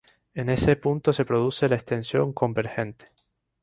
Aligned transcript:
En 0.33 0.49
este 0.49 0.77
punto 0.77 1.13
se 1.13 1.25
produce 1.25 1.69
la 1.69 1.75
extensión 1.75 2.33
convergente. 2.33 3.11